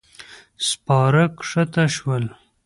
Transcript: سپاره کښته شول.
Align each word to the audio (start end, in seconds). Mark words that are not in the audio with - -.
سپاره 0.69 1.23
کښته 1.37 1.85
شول. 1.95 2.25